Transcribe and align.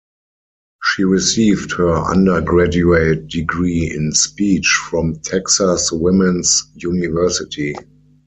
She 0.83 1.03
received 1.03 1.73
her 1.73 1.93
undergraduate 1.95 3.27
degree 3.27 3.91
in 3.95 4.13
speech 4.13 4.81
from 4.89 5.17
Texas 5.19 5.91
Woman's 5.91 6.67
University. 6.73 7.75